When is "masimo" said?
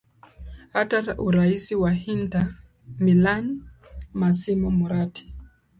4.19-4.67